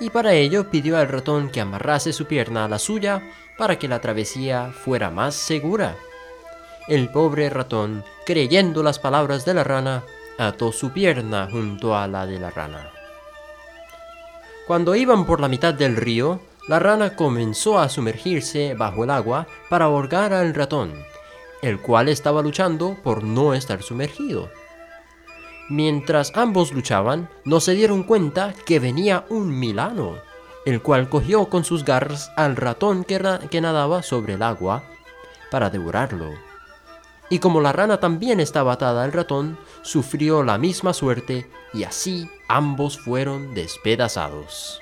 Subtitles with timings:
[0.00, 3.22] y para ello pidió al ratón que amarrase su pierna a la suya
[3.56, 5.96] para que la travesía fuera más segura.
[6.88, 10.04] El pobre ratón, creyendo las palabras de la rana,
[10.38, 12.95] ató su pierna junto a la de la rana.
[14.66, 19.46] Cuando iban por la mitad del río, la rana comenzó a sumergirse bajo el agua
[19.70, 20.92] para ahogar al ratón,
[21.62, 24.50] el cual estaba luchando por no estar sumergido.
[25.68, 30.16] Mientras ambos luchaban, no se dieron cuenta que venía un milano,
[30.64, 34.82] el cual cogió con sus garras al ratón que, que nadaba sobre el agua
[35.52, 36.45] para devorarlo.
[37.28, 42.28] Y como la rana también estaba atada al ratón, sufrió la misma suerte y así
[42.48, 44.80] ambos fueron despedazados.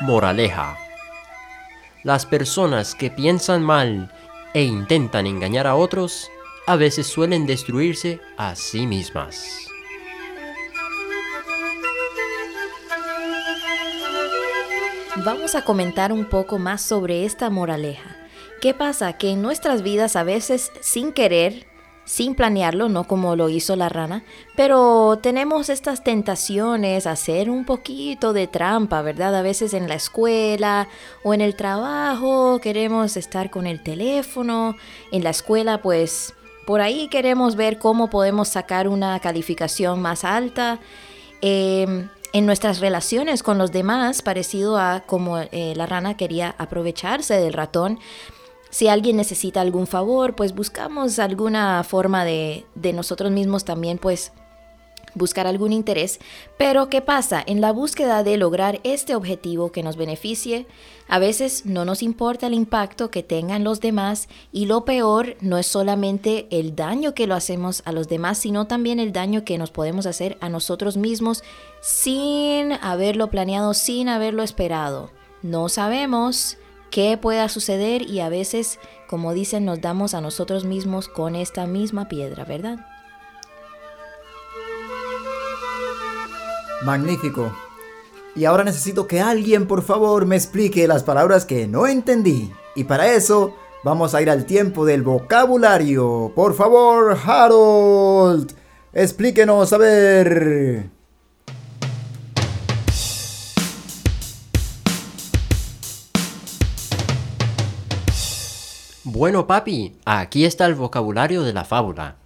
[0.00, 0.76] Moraleja.
[2.02, 4.12] Las personas que piensan mal
[4.54, 6.30] e intentan engañar a otros
[6.66, 9.66] a veces suelen destruirse a sí mismas.
[15.24, 18.27] Vamos a comentar un poco más sobre esta moraleja.
[18.60, 19.12] ¿Qué pasa?
[19.12, 21.66] Que en nuestras vidas a veces sin querer,
[22.04, 24.24] sin planearlo, no como lo hizo la rana,
[24.56, 29.36] pero tenemos estas tentaciones a hacer un poquito de trampa, ¿verdad?
[29.36, 30.88] A veces en la escuela
[31.22, 34.74] o en el trabajo queremos estar con el teléfono,
[35.12, 36.34] en la escuela pues
[36.66, 40.80] por ahí queremos ver cómo podemos sacar una calificación más alta.
[41.40, 47.34] Em, en nuestras relaciones con los demás, parecido a como eh, la rana quería aprovecharse
[47.34, 48.00] del ratón,
[48.70, 54.32] si alguien necesita algún favor, pues buscamos alguna forma de, de nosotros mismos también, pues
[55.14, 56.20] buscar algún interés.
[56.56, 57.42] Pero ¿qué pasa?
[57.46, 60.66] En la búsqueda de lograr este objetivo que nos beneficie,
[61.08, 65.58] a veces no nos importa el impacto que tengan los demás y lo peor no
[65.58, 69.58] es solamente el daño que lo hacemos a los demás, sino también el daño que
[69.58, 71.42] nos podemos hacer a nosotros mismos
[71.80, 75.10] sin haberlo planeado, sin haberlo esperado.
[75.42, 76.58] No sabemos
[76.90, 78.78] qué pueda suceder y a veces,
[79.08, 82.78] como dicen, nos damos a nosotros mismos con esta misma piedra, ¿verdad?
[86.84, 87.52] Magnífico.
[88.34, 92.52] Y ahora necesito que alguien, por favor, me explique las palabras que no entendí.
[92.76, 96.32] Y para eso, vamos a ir al tiempo del vocabulario.
[96.34, 98.52] Por favor, Harold,
[98.92, 100.97] explíquenos, a ver.
[109.18, 112.18] Bueno, papi, aquí está el vocabulario de la fábula.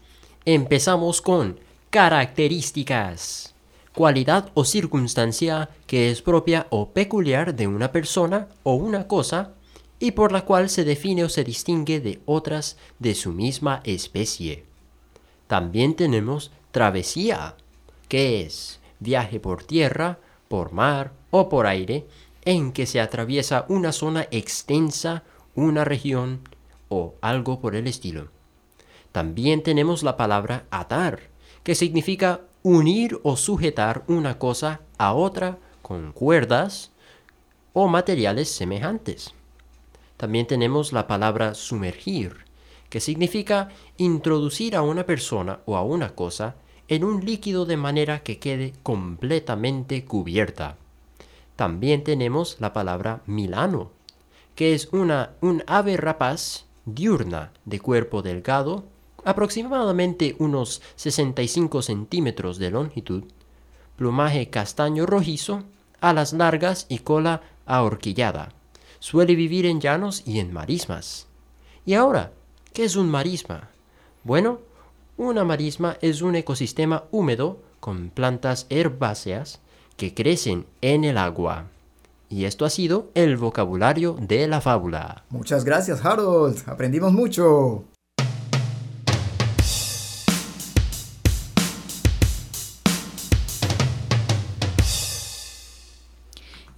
[0.44, 1.59] Empezamos con
[1.89, 3.55] características.
[3.94, 9.53] Cualidad o circunstancia que es propia o peculiar de una persona o una cosa
[10.00, 14.67] y por la cual se define o se distingue de otras de su misma especie.
[15.47, 17.55] También tenemos travesía,
[18.09, 20.19] que es viaje por tierra,
[20.49, 22.06] por mar o por aire,
[22.45, 25.23] en que se atraviesa una zona extensa,
[25.55, 26.41] una región,
[26.93, 28.29] o algo por el estilo.
[29.12, 31.31] También tenemos la palabra atar,
[31.62, 36.91] que significa unir o sujetar una cosa a otra con cuerdas
[37.73, 39.33] o materiales semejantes.
[40.19, 42.44] También tenemos la palabra sumergir,
[42.91, 46.56] que significa introducir a una persona o a una cosa
[46.88, 50.77] en un líquido de manera que quede completamente cubierta.
[51.56, 53.91] También tenemos la palabra milano,
[54.55, 58.84] que es una, un ave rapaz diurna de cuerpo delgado,
[59.25, 63.25] aproximadamente unos 65 centímetros de longitud,
[63.96, 65.62] plumaje castaño rojizo,
[66.00, 68.52] alas largas y cola ahorquillada.
[68.99, 71.26] Suele vivir en llanos y en marismas.
[71.84, 72.32] Y ahora,
[72.73, 73.70] ¿qué es un marisma?
[74.25, 74.61] Bueno,
[75.17, 79.61] una marisma es un ecosistema húmedo con plantas herbáceas
[79.96, 81.67] que crecen en el agua.
[82.32, 85.25] Y esto ha sido el vocabulario de la fábula.
[85.29, 86.62] Muchas gracias, Harold.
[86.67, 87.84] Aprendimos mucho.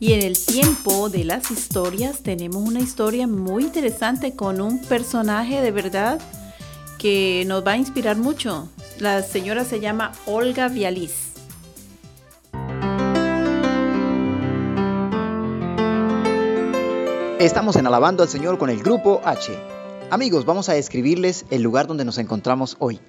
[0.01, 5.61] Y en el tiempo de las historias tenemos una historia muy interesante con un personaje
[5.61, 6.21] de verdad
[6.99, 8.69] que nos va a inspirar mucho.
[8.99, 11.24] La señora se llama Olga Vializ.
[17.41, 19.53] Estamos en Alabando al Señor con el Grupo H.
[20.09, 23.01] Amigos, vamos a describirles el lugar donde nos encontramos hoy.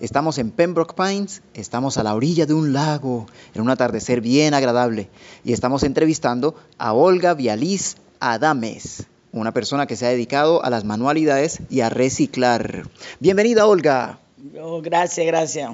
[0.00, 4.54] Estamos en Pembroke Pines, estamos a la orilla de un lago, en un atardecer bien
[4.54, 5.10] agradable,
[5.44, 10.84] y estamos entrevistando a Olga Vializ Adames, una persona que se ha dedicado a las
[10.84, 12.88] manualidades y a reciclar.
[13.20, 14.18] Bienvenida, Olga.
[14.58, 15.72] Oh, gracias, gracias.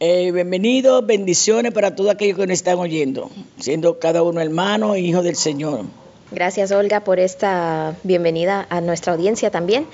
[0.00, 5.00] Eh, bienvenido, bendiciones para todos aquellos que nos están oyendo, siendo cada uno hermano e
[5.00, 5.84] hijo del Señor.
[6.30, 9.86] Gracias Olga por esta bienvenida a nuestra audiencia también.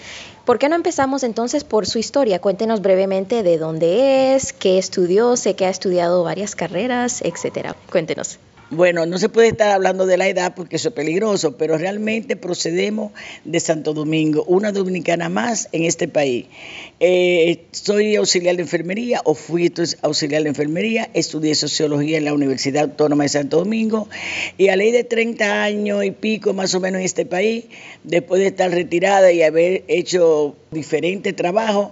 [0.46, 2.40] ¿Por qué no empezamos entonces por su historia?
[2.40, 7.76] Cuéntenos brevemente de dónde es, qué estudió, sé que ha estudiado varias carreras, etcétera.
[7.90, 8.38] Cuéntenos.
[8.74, 12.36] Bueno, no se puede estar hablando de la edad porque eso es peligroso, pero realmente
[12.36, 13.12] procedemos
[13.44, 16.46] de Santo Domingo, una dominicana más en este país.
[16.98, 19.70] Eh, soy auxiliar de enfermería o fui
[20.00, 24.08] auxiliar de enfermería, estudié sociología en la Universidad Autónoma de Santo Domingo
[24.56, 27.66] y a ley de 30 años y pico más o menos en este país,
[28.04, 31.90] después de estar retirada y haber hecho diferentes trabajos,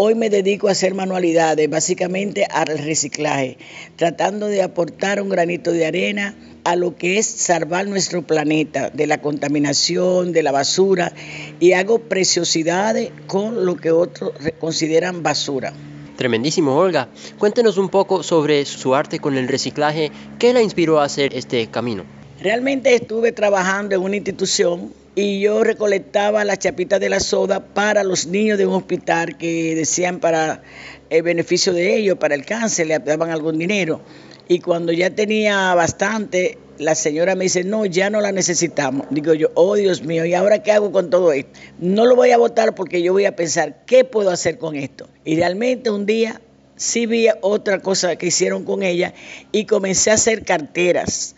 [0.00, 3.58] Hoy me dedico a hacer manualidades, básicamente al reciclaje,
[3.96, 9.08] tratando de aportar un granito de arena a lo que es salvar nuestro planeta de
[9.08, 11.12] la contaminación, de la basura,
[11.58, 15.72] y hago preciosidades con lo que otros consideran basura.
[16.16, 17.08] Tremendísimo, Olga.
[17.36, 20.12] Cuéntenos un poco sobre su arte con el reciclaje.
[20.38, 22.04] ¿Qué la inspiró a hacer este camino?
[22.40, 28.04] Realmente estuve trabajando en una institución y yo recolectaba las chapitas de la soda para
[28.04, 30.62] los niños de un hospital que decían para
[31.10, 34.00] el beneficio de ellos, para el cáncer, le daban algún dinero.
[34.46, 39.08] Y cuando ya tenía bastante, la señora me dice, no, ya no la necesitamos.
[39.10, 41.50] Digo yo, oh Dios mío, ¿y ahora qué hago con todo esto?
[41.80, 45.08] No lo voy a votar porque yo voy a pensar, ¿qué puedo hacer con esto?
[45.24, 46.40] Y realmente un día
[46.76, 49.14] sí vi otra cosa que hicieron con ella
[49.50, 51.34] y comencé a hacer carteras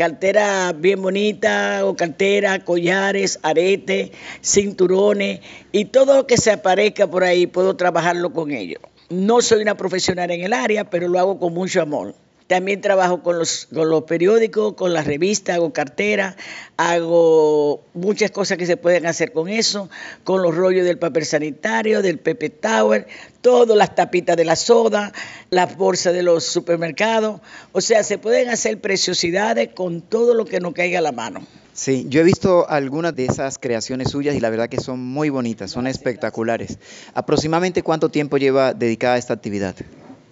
[0.00, 5.40] cartera bien bonita o cartera, collares, aretes, cinturones
[5.72, 8.80] y todo lo que se aparezca por ahí puedo trabajarlo con ellos.
[9.10, 12.14] No soy una profesional en el área, pero lo hago con mucho amor.
[12.50, 16.34] También trabajo con los, con los periódicos, con las revistas, hago cartera,
[16.76, 19.88] hago muchas cosas que se pueden hacer con eso,
[20.24, 23.06] con los rollos del papel sanitario, del Pepe Tower,
[23.40, 25.12] todas las tapitas de la soda,
[25.50, 27.40] las bolsas de los supermercados.
[27.70, 31.46] O sea, se pueden hacer preciosidades con todo lo que nos caiga a la mano.
[31.72, 35.30] Sí, yo he visto algunas de esas creaciones suyas y la verdad que son muy
[35.30, 36.80] bonitas, son espectaculares.
[37.14, 39.76] ¿Aproximadamente cuánto tiempo lleva dedicada a esta actividad?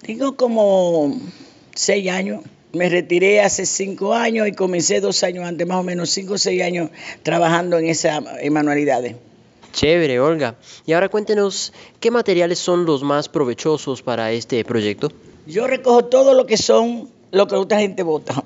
[0.03, 1.17] Tengo como
[1.79, 2.43] seis años.
[2.73, 6.39] Me retiré hace cinco años y comencé dos años antes, más o menos cinco o
[6.39, 6.91] seis años
[7.23, 9.15] trabajando en esas manualidades.
[9.73, 10.57] Chévere, Olga.
[10.87, 15.11] Y ahora cuéntenos, ¿qué materiales son los más provechosos para este proyecto?
[15.47, 18.45] Yo recojo todo lo que son, lo que otra gente bota.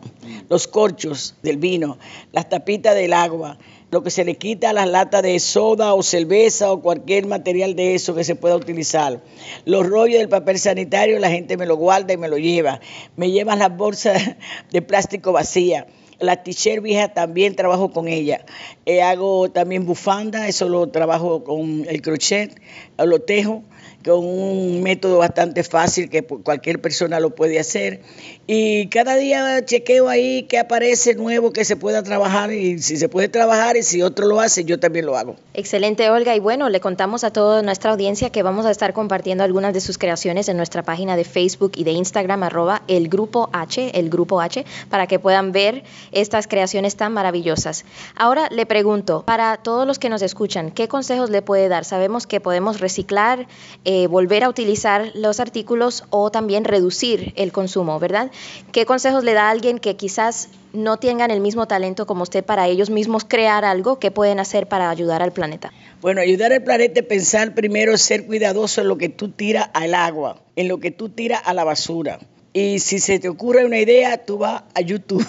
[0.49, 1.99] Los corchos del vino,
[2.33, 3.59] las tapitas del agua,
[3.93, 7.77] lo que se le quita a las latas de soda o cerveza o cualquier material
[7.77, 9.21] de eso que se pueda utilizar.
[9.67, 12.81] Los rollos del papel sanitario la gente me lo guarda y me lo lleva.
[13.17, 14.19] Me llevan las bolsas
[14.73, 15.87] de plástico vacía.
[16.23, 18.45] La t-shirt vieja también trabajo con ella.
[18.87, 22.61] Eh, hago también bufanda, eso lo trabajo con el crochet,
[22.97, 23.63] lo tejo
[24.05, 28.01] con un método bastante fácil que cualquier persona lo puede hacer.
[28.47, 33.09] Y cada día chequeo ahí qué aparece nuevo que se pueda trabajar y si se
[33.09, 35.37] puede trabajar y si otro lo hace, yo también lo hago.
[35.55, 36.35] Excelente, Olga.
[36.35, 39.81] Y bueno, le contamos a toda nuestra audiencia que vamos a estar compartiendo algunas de
[39.81, 44.11] sus creaciones en nuestra página de Facebook y de Instagram, arroba el grupo H, el
[44.11, 47.85] grupo H, para que puedan ver estas creaciones tan maravillosas.
[48.15, 51.85] Ahora le pregunto, para todos los que nos escuchan, ¿qué consejos le puede dar?
[51.85, 53.47] Sabemos que podemos reciclar,
[53.85, 58.31] eh, volver a utilizar los artículos o también reducir el consumo, ¿verdad?
[58.71, 62.45] ¿Qué consejos le da a alguien que quizás no tengan el mismo talento como usted
[62.45, 65.73] para ellos mismos crear algo que pueden hacer para ayudar al planeta?
[66.01, 69.95] Bueno, ayudar al planeta es pensar primero ser cuidadoso en lo que tú tiras al
[69.95, 72.19] agua, en lo que tú tiras a la basura.
[72.53, 75.27] Y si se te ocurre una idea, tú vas a YouTube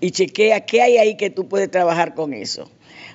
[0.00, 2.70] y chequea qué hay ahí que tú puedes trabajar con eso.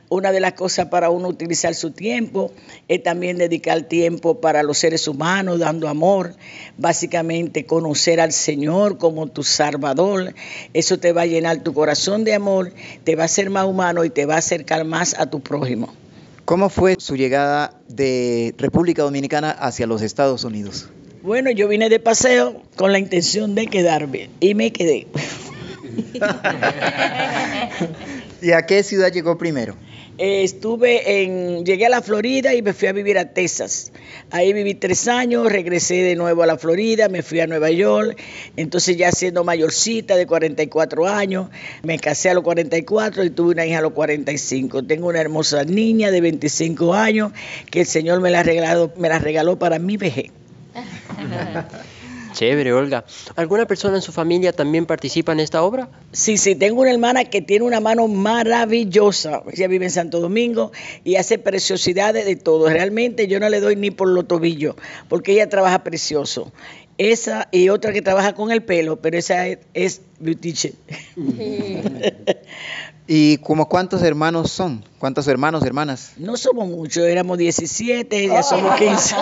[0.09, 2.51] Una de las cosas para uno utilizar su tiempo
[2.89, 6.35] es también dedicar tiempo para los seres humanos, dando amor,
[6.77, 10.35] básicamente conocer al Señor como tu Salvador.
[10.73, 12.73] Eso te va a llenar tu corazón de amor,
[13.05, 15.93] te va a hacer más humano y te va a acercar más a tu prójimo.
[16.43, 20.89] ¿Cómo fue su llegada de República Dominicana hacia los Estados Unidos?
[21.23, 25.07] Bueno, yo vine de paseo con la intención de quedarme y me quedé.
[28.41, 29.75] ¿Y a qué ciudad llegó primero?
[30.17, 33.91] Eh, estuve en, llegué a la Florida y me fui a vivir a Texas.
[34.29, 38.19] Ahí viví tres años, regresé de nuevo a la Florida, me fui a Nueva York.
[38.55, 41.49] Entonces ya siendo mayorcita de 44 años,
[41.81, 44.83] me casé a los 44 y tuve una hija a los 45.
[44.83, 47.31] Tengo una hermosa niña de 25 años
[47.71, 50.31] que el Señor me la, regalado, me la regaló para mi vejez.
[52.33, 53.05] Chévere, Olga.
[53.35, 55.89] ¿Alguna persona en su familia también participa en esta obra?
[56.11, 59.43] Sí, sí, tengo una hermana que tiene una mano maravillosa.
[59.51, 60.71] Ella vive en Santo Domingo
[61.03, 62.69] y hace preciosidades de todo.
[62.69, 64.75] Realmente yo no le doy ni por los tobillos,
[65.09, 66.51] porque ella trabaja precioso.
[66.97, 70.53] Esa y otra que trabaja con el pelo, pero esa es, es beauty.
[73.13, 74.85] ¿Y como cuántos hermanos son?
[74.97, 76.13] ¿Cuántos hermanos, hermanas?
[76.15, 79.15] No somos muchos, éramos 17, ya somos 15.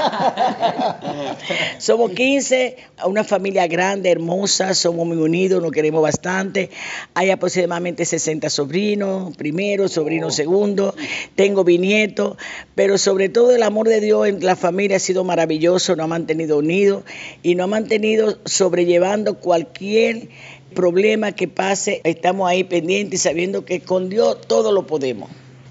[1.79, 2.77] somos 15,
[3.07, 6.69] una familia grande, hermosa, somos muy unidos, nos queremos bastante.
[7.15, 10.93] Hay aproximadamente 60 sobrinos, primero, sobrino segundo,
[11.33, 12.37] tengo bisnietos,
[12.75, 16.07] pero sobre todo el amor de Dios en la familia ha sido maravilloso, nos ha
[16.07, 17.05] mantenido unidos
[17.41, 20.29] y nos ha mantenido sobrellevando cualquier
[20.73, 25.29] problema que pase, estamos ahí pendientes sabiendo que con Dios todo lo podemos.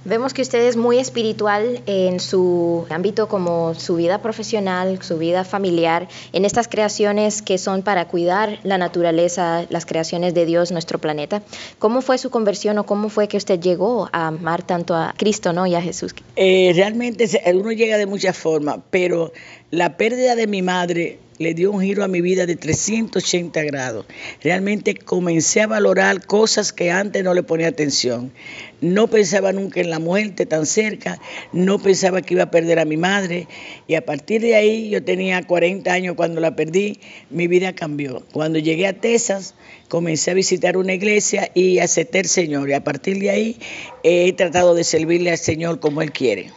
[0.09, 5.45] Vemos que usted es muy espiritual en su ámbito como su vida profesional, su vida
[5.45, 10.99] familiar, en estas creaciones que son para cuidar la naturaleza, las creaciones de Dios, nuestro
[10.99, 11.43] planeta.
[11.78, 15.52] ¿Cómo fue su conversión o cómo fue que usted llegó a amar tanto a Cristo
[15.52, 15.67] ¿no?
[15.67, 16.14] y a Jesús?
[16.37, 19.33] Eh, realmente uno llega de muchas formas, pero
[19.70, 24.06] la pérdida de mi madre le dio un giro a mi vida de 380 grados.
[24.42, 28.32] Realmente comencé a valorar cosas que antes no le ponía atención.
[28.80, 31.20] No pensaba nunca en la muerte tan cerca,
[31.52, 33.46] no pensaba que iba a perder a mi madre
[33.87, 36.98] y a partir de ahí yo tenía 40 años cuando la perdí,
[37.28, 38.25] mi vida cambió.
[38.32, 39.54] Cuando llegué a Texas
[39.88, 43.56] comencé a visitar una iglesia y acepté al Señor y a partir de ahí
[44.02, 46.50] he tratado de servirle al Señor como Él quiere.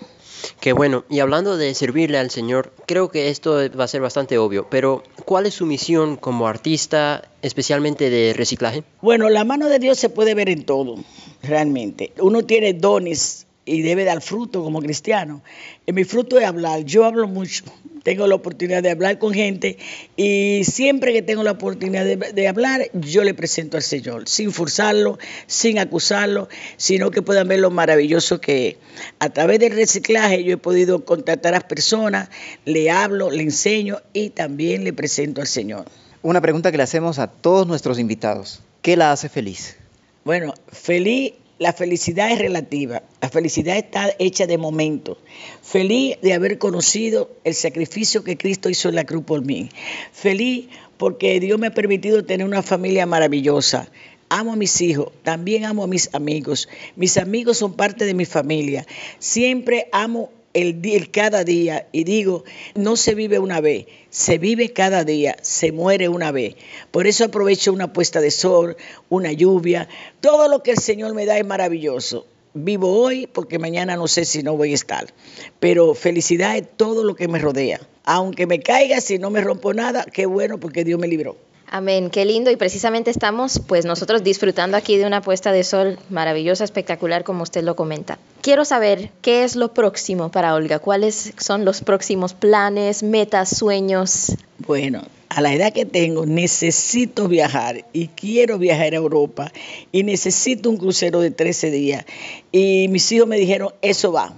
[0.59, 4.37] Qué bueno, y hablando de servirle al Señor, creo que esto va a ser bastante
[4.37, 8.83] obvio, pero ¿cuál es su misión como artista, especialmente de reciclaje?
[9.01, 10.95] Bueno, la mano de Dios se puede ver en todo,
[11.41, 12.13] realmente.
[12.19, 15.41] Uno tiene dones y debe dar fruto como cristiano.
[15.85, 17.63] En mi fruto es hablar, yo hablo mucho,
[18.03, 19.77] tengo la oportunidad de hablar con gente
[20.15, 25.19] y siempre que tengo la oportunidad de, hablar, yo le presento al Señor, sin forzarlo,
[25.47, 28.75] sin acusarlo, sino que puedan ver lo maravilloso que es.
[29.19, 32.29] A través del reciclaje yo he podido contactar a las personas,
[32.65, 35.85] le hablo, le enseño y también le presento al Señor.
[36.23, 38.61] Una pregunta que le hacemos a todos nuestros invitados.
[38.81, 39.77] ¿Qué la hace feliz?
[40.23, 45.19] Bueno, feliz la felicidad es relativa, la felicidad está hecha de momento.
[45.61, 49.69] Feliz de haber conocido el sacrificio que Cristo hizo en la cruz por mí.
[50.11, 53.91] Feliz porque Dios me ha permitido tener una familia maravillosa.
[54.27, 56.67] Amo a mis hijos, también amo a mis amigos.
[56.95, 58.87] Mis amigos son parte de mi familia.
[59.19, 62.43] Siempre amo el, cada día y digo,
[62.75, 66.55] no se vive una vez, se vive cada día, se muere una vez.
[66.91, 68.77] Por eso aprovecho una puesta de sol,
[69.09, 69.87] una lluvia,
[70.19, 72.25] todo lo que el Señor me da es maravilloso.
[72.53, 75.13] Vivo hoy porque mañana no sé si no voy a estar,
[75.59, 77.79] pero felicidad es todo lo que me rodea.
[78.03, 81.37] Aunque me caiga, si no me rompo nada, qué bueno porque Dios me libró.
[81.73, 85.97] Amén, qué lindo y precisamente estamos pues nosotros disfrutando aquí de una puesta de sol
[86.09, 88.19] maravillosa, espectacular como usted lo comenta.
[88.41, 94.33] Quiero saber qué es lo próximo para Olga, cuáles son los próximos planes, metas, sueños.
[94.57, 99.53] Bueno, a la edad que tengo necesito viajar y quiero viajar a Europa
[99.93, 102.05] y necesito un crucero de 13 días
[102.51, 104.33] y mis hijos me dijeron, eso va.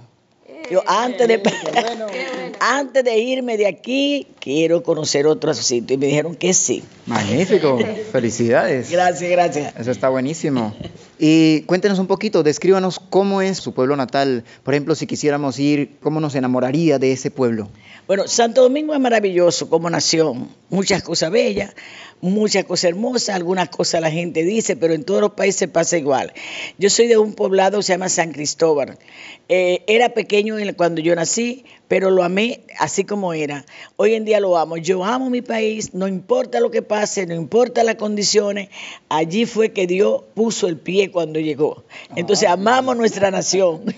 [0.70, 1.42] Yo antes de,
[2.60, 5.94] antes de irme de aquí, quiero conocer otro sitio.
[5.94, 6.82] Y me dijeron que sí.
[7.06, 7.78] Magnífico,
[8.12, 8.90] felicidades.
[8.90, 9.74] Gracias, gracias.
[9.78, 10.74] Eso está buenísimo.
[11.18, 14.44] Y cuéntenos un poquito, descríbanos cómo es su pueblo natal.
[14.62, 17.68] Por ejemplo, si quisiéramos ir, ¿cómo nos enamoraría de ese pueblo?
[18.06, 21.74] Bueno, Santo Domingo es maravilloso como nación, muchas cosas bellas,
[22.24, 26.32] muchas cosas hermosas, algunas cosas la gente dice, pero en todos los países pasa igual.
[26.78, 28.98] Yo soy de un poblado que se llama San Cristóbal.
[29.50, 33.66] Eh, era pequeño cuando yo nací, pero lo amé así como era.
[33.96, 34.78] Hoy en día lo amo.
[34.78, 38.70] Yo amo mi país, no importa lo que pase, no importa las condiciones.
[39.10, 41.84] Allí fue que Dios puso el pie cuando llegó.
[42.16, 43.84] Entonces amamos nuestra nación.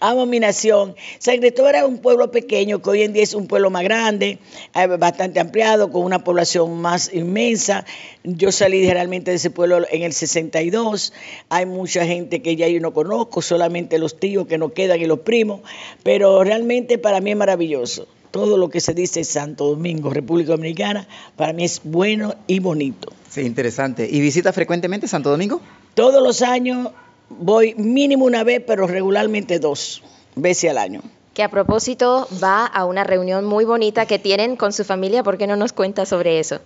[0.00, 0.96] amo mi nación.
[1.18, 4.38] San Cristóbal era un pueblo pequeño que hoy en día es un pueblo más grande,
[4.74, 7.84] eh, bastante ampliado, con una población más inmensa.
[8.24, 11.12] Yo salí generalmente de ese pueblo en el 62.
[11.50, 15.04] Hay mucha gente que ya yo no conozco, solamente los tíos que no quedan y
[15.04, 15.60] los primos,
[16.02, 18.08] pero realmente para mí es maravilloso.
[18.30, 23.12] Todo lo que se dice Santo Domingo, República Dominicana, para mí es bueno y bonito.
[23.28, 24.08] Sí, interesante.
[24.10, 25.60] ¿Y visita frecuentemente Santo Domingo?
[25.94, 26.90] Todos los años
[27.30, 30.02] voy mínimo una vez, pero regularmente dos
[30.36, 31.00] veces al año.
[31.32, 35.38] Que a propósito va a una reunión muy bonita que tienen con su familia, ¿por
[35.38, 36.58] qué no nos cuenta sobre eso?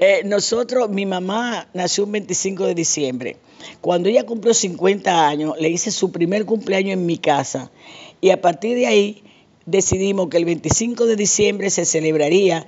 [0.00, 3.36] Eh, nosotros, mi mamá nació un 25 de diciembre.
[3.80, 7.70] Cuando ella cumplió 50 años, le hice su primer cumpleaños en mi casa
[8.20, 9.22] y a partir de ahí
[9.66, 12.66] decidimos que el 25 de diciembre se celebraría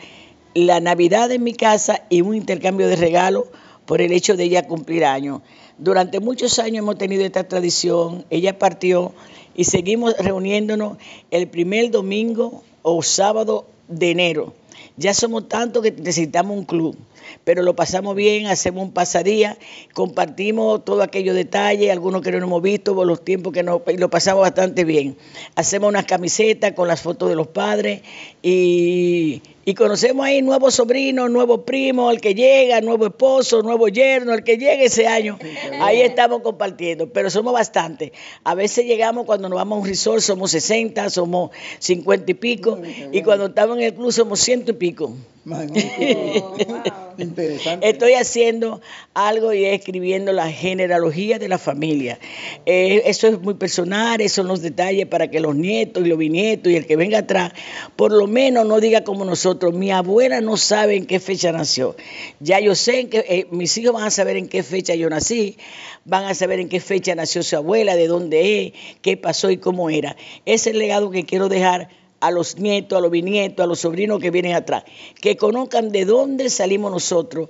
[0.55, 3.45] la Navidad en mi casa y un intercambio de regalos
[3.89, 5.41] por el hecho de ella cumplir años.
[5.79, 8.27] Durante muchos años hemos tenido esta tradición.
[8.29, 9.15] Ella partió
[9.57, 10.99] y seguimos reuniéndonos
[11.31, 14.53] el primer domingo o sábado de enero.
[14.99, 16.99] Ya somos tantos que necesitamos un club,
[17.45, 19.57] pero lo pasamos bien, hacemos un pasadía,
[19.95, 24.11] compartimos todos aquellos detalles, algunos que no hemos visto por los tiempos que nos, lo
[24.11, 25.17] pasamos bastante bien.
[25.55, 28.03] Hacemos unas camisetas con las fotos de los padres
[28.43, 34.33] y, y conocemos ahí nuevos sobrinos, nuevos primos, el que llega, nuevo esposo, nuevo yerno,
[34.33, 35.39] el que llegue ese año.
[35.81, 38.13] Ahí estamos compartiendo, pero somos bastantes.
[38.45, 42.79] A veces llegamos cuando nos vamos a un resort, somos 60, somos 50 y pico,
[43.13, 45.13] y cuando estamos en el club somos ciento y pico.
[47.81, 48.81] Estoy haciendo
[49.15, 52.19] algo y escribiendo la genealogía de la familia.
[52.65, 56.19] Eh, eso es muy personal, esos son los detalles para que los nietos y los
[56.19, 57.53] bisnietos y el que venga atrás,
[57.97, 61.97] por lo menos no diga como nosotros, mi abuela no sabe en qué fecha nació.
[62.41, 65.57] Ya yo sé que eh, mis hijos van a saber en qué fecha yo nací,
[66.05, 69.57] van a saber en qué fecha nació su abuela, de dónde es, qué pasó y
[69.57, 70.17] cómo era.
[70.45, 71.89] Ese es el legado que quiero dejar
[72.21, 74.85] a los nietos, a los bisnietos, a los sobrinos que vienen atrás,
[75.21, 77.49] que conozcan de dónde salimos nosotros,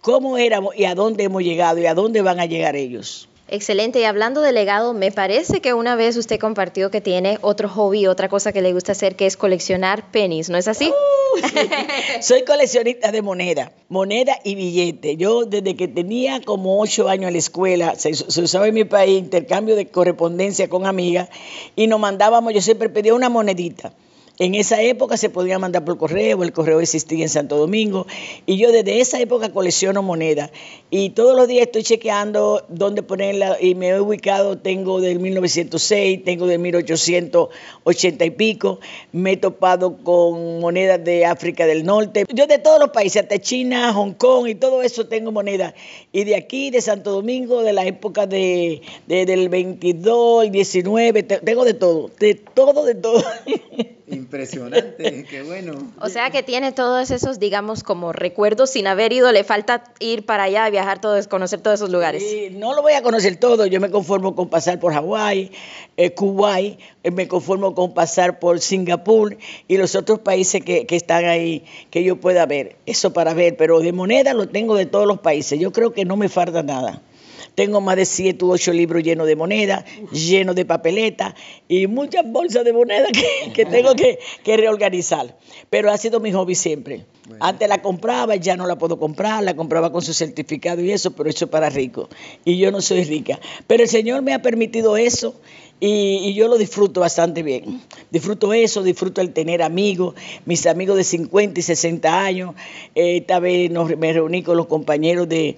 [0.00, 3.28] cómo éramos y a dónde hemos llegado y a dónde van a llegar ellos.
[3.52, 3.98] Excelente.
[3.98, 8.06] Y hablando de legado, me parece que una vez usted compartió que tiene otro hobby,
[8.06, 10.88] otra cosa que le gusta hacer, que es coleccionar pennies, ¿no es así?
[10.88, 11.40] Uh,
[12.22, 15.16] Soy coleccionista de moneda, moneda y billete.
[15.16, 18.84] Yo desde que tenía como ocho años en la escuela, se, se usaba en mi
[18.84, 21.28] país intercambio de correspondencia con amigas
[21.74, 23.92] y nos mandábamos, yo siempre pedía una monedita.
[24.40, 28.06] En esa época se podía mandar por correo, el correo existía en Santo Domingo
[28.46, 30.50] y yo desde esa época colecciono monedas
[30.88, 36.24] y todos los días estoy chequeando dónde ponerla y me he ubicado, tengo del 1906,
[36.24, 38.80] tengo del 1880 y pico,
[39.12, 43.38] me he topado con monedas de África del Norte, yo de todos los países, hasta
[43.40, 45.74] China, Hong Kong y todo eso tengo monedas
[46.12, 51.66] y de aquí, de Santo Domingo, de la época de, del 22, el 19, tengo
[51.66, 53.22] de todo, de todo, de todo.
[54.10, 55.92] Impresionante, qué bueno.
[56.00, 60.26] O sea que tiene todos esos, digamos, como recuerdos sin haber ido, le falta ir
[60.26, 62.22] para allá, viajar todos, conocer todos esos lugares.
[62.52, 65.52] no lo voy a conocer todo, yo me conformo con pasar por Hawái,
[65.96, 69.36] eh, Kuwait, eh, me conformo con pasar por Singapur
[69.68, 73.56] y los otros países que, que están ahí, que yo pueda ver, eso para ver,
[73.56, 76.62] pero de moneda lo tengo de todos los países, yo creo que no me falta
[76.62, 77.02] nada.
[77.60, 81.34] Tengo más de siete u ocho libros llenos de moneda, llenos de papeleta
[81.68, 83.08] y muchas bolsas de moneda
[83.54, 84.18] que, tengo que,
[84.56, 85.36] reorganizar.
[85.68, 87.04] Pero ha sido mi hobby siempre.
[87.38, 91.10] Antes la compraba, ya no la puedo comprar, la compraba con su certificado y eso,
[91.10, 92.08] pero eso para rico.
[92.46, 93.38] Y yo no soy rica.
[93.66, 95.38] Pero el Señor me ha permitido eso
[95.80, 97.80] y, yo lo disfruto bastante bien.
[98.10, 100.14] Disfruto eso, disfruto el tener amigos,
[100.44, 102.54] mis amigos de 50 y 60 años.
[102.94, 105.56] Eh, esta vez me reuní con los compañeros de,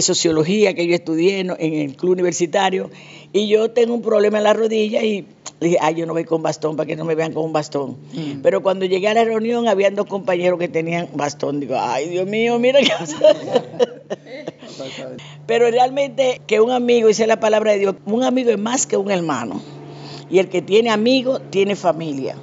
[0.00, 2.90] sociología que yo estudié en, el club universitario
[3.32, 5.26] y yo tengo un problema en la rodilla y
[5.60, 7.96] dije, ay, yo no voy con bastón para que no me vean con un bastón.
[8.12, 8.40] Mm.
[8.42, 11.60] Pero cuando llegué a la reunión, habían dos compañeros que tenían bastón.
[11.60, 12.90] Digo, ay, Dios mío, mira qué
[15.46, 18.96] Pero realmente que un amigo, dice la palabra de Dios, un amigo es más que
[18.96, 19.60] un hermano.
[20.30, 22.36] Y el que tiene amigos tiene familia.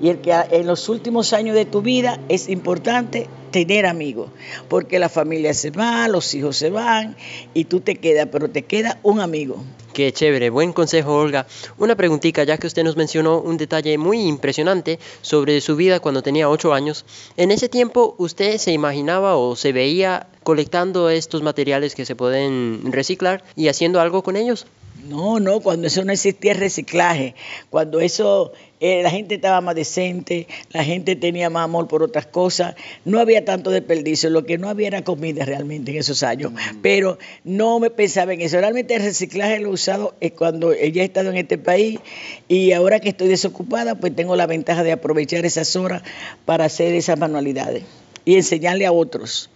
[0.00, 4.30] Y el que en los últimos años de tu vida es importante tener amigos,
[4.68, 7.16] porque la familia se va, los hijos se van
[7.54, 9.62] y tú te quedas, pero te queda un amigo.
[9.92, 11.46] Qué chévere, buen consejo Olga.
[11.76, 16.22] Una preguntita, ya que usted nos mencionó un detalle muy impresionante sobre su vida cuando
[16.22, 17.04] tenía 8 años.
[17.36, 22.92] En ese tiempo, ¿usted se imaginaba o se veía colectando estos materiales que se pueden
[22.92, 24.66] reciclar y haciendo algo con ellos?
[25.06, 27.34] No, no, cuando eso no existía reciclaje,
[27.70, 32.26] cuando eso eh, la gente estaba más decente, la gente tenía más amor por otras
[32.26, 36.52] cosas, no había tanto desperdicio, lo que no había era comida realmente en esos años,
[36.82, 38.58] pero no me pensaba en eso.
[38.58, 42.00] Realmente el reciclaje lo he usado es cuando ella he estado en este país
[42.48, 46.02] y ahora que estoy desocupada, pues tengo la ventaja de aprovechar esas horas
[46.44, 47.84] para hacer esas manualidades
[48.24, 49.50] y enseñarle a otros.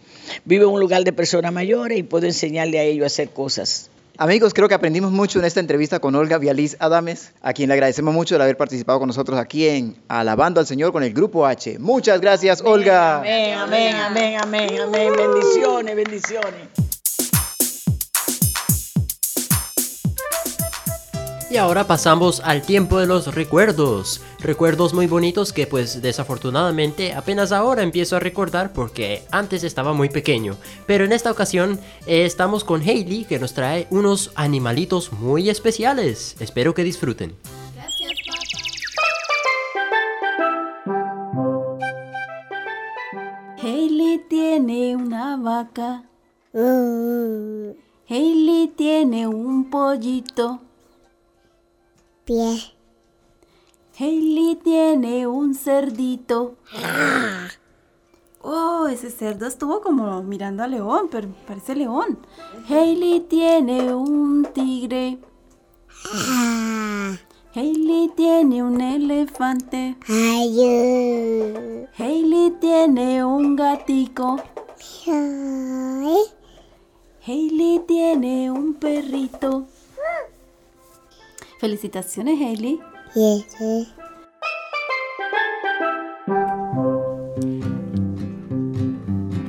[0.44, 3.91] Vivo en un lugar de personas mayores y puedo enseñarle a ellos a hacer cosas.
[4.18, 7.74] Amigos, creo que aprendimos mucho en esta entrevista con Olga Vializ Adames, a quien le
[7.74, 11.46] agradecemos mucho el haber participado con nosotros aquí en Alabando al Señor con el Grupo
[11.46, 11.78] H.
[11.78, 13.20] Muchas gracias, Olga.
[13.20, 15.12] Amén, amén, amén, amén, amén.
[15.16, 16.91] Bendiciones, bendiciones.
[21.52, 24.22] Y ahora pasamos al tiempo de los recuerdos.
[24.40, 30.08] Recuerdos muy bonitos que pues desafortunadamente apenas ahora empiezo a recordar porque antes estaba muy
[30.08, 30.56] pequeño.
[30.86, 36.36] Pero en esta ocasión eh, estamos con Hailey que nos trae unos animalitos muy especiales.
[36.40, 37.34] Espero que disfruten.
[43.62, 46.04] Hailey tiene una vaca.
[48.08, 50.62] Hailey tiene un pollito.
[52.24, 52.74] Pie.
[53.98, 56.56] Hailey tiene un cerdito.
[58.44, 62.18] Oh, ese cerdo estuvo como mirando a León, pero parece León.
[62.68, 65.18] Hailey tiene un tigre.
[67.54, 69.96] Hailey tiene un elefante.
[71.96, 74.42] Hailey tiene un gatico.
[77.24, 79.66] Hailey tiene un perrito.
[81.62, 82.80] Felicitaciones, Hailey.
[83.14, 83.46] Yes.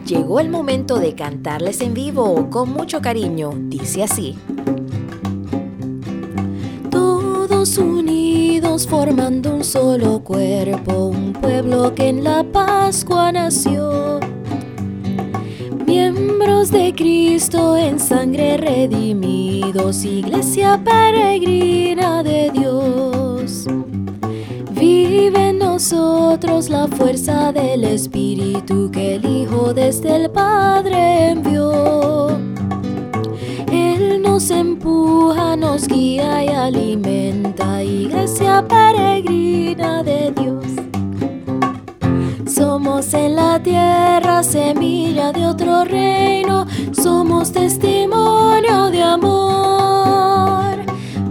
[0.05, 3.53] Llegó el momento de cantarles en vivo con mucho cariño.
[3.55, 4.37] Dice así.
[6.91, 14.19] Todos unidos formando un solo cuerpo, un pueblo que en la Pascua nació.
[15.95, 23.67] Miembros de Cristo en sangre redimidos, iglesia peregrina de Dios.
[24.71, 32.29] Vive en nosotros la fuerza del Espíritu que el Hijo desde el Padre envió.
[33.71, 40.52] Él nos empuja, nos guía y alimenta, iglesia peregrina de Dios.
[42.73, 50.83] Somos en la tierra semilla de otro reino, somos testimonio de amor.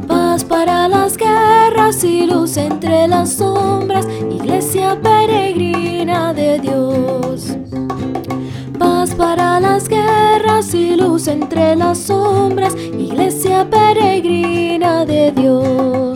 [0.07, 7.57] Paz para las guerras y luz entre las sombras, iglesia peregrina de Dios.
[8.78, 16.12] Paz para las guerras y luz entre las sombras, iglesia peregrina de Dios.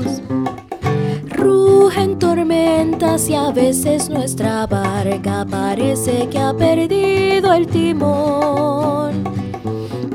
[2.66, 9.22] Tormentas y a veces nuestra barca parece que ha perdido el timón.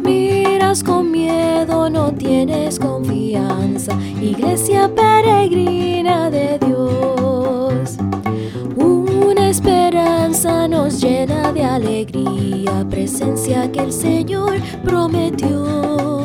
[0.04, 7.98] Miras con miedo, no tienes confianza, iglesia peregrina de Dios.
[8.76, 16.22] Una esperanza nos llena de alegría, presencia que el Señor prometió.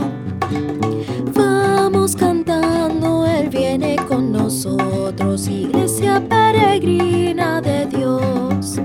[4.56, 8.80] Nosotros, iglesia peregrina de Dios.